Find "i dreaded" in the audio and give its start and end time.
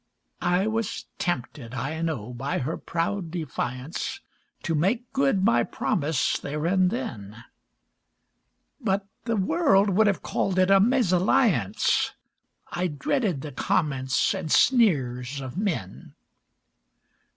12.71-13.41